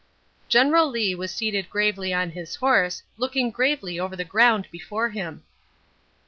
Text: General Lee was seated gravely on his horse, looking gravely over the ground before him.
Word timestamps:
General 0.49 0.89
Lee 0.89 1.13
was 1.13 1.29
seated 1.29 1.69
gravely 1.69 2.11
on 2.11 2.31
his 2.31 2.55
horse, 2.55 3.03
looking 3.19 3.51
gravely 3.51 3.99
over 3.99 4.15
the 4.15 4.25
ground 4.25 4.67
before 4.71 5.09
him. 5.09 5.43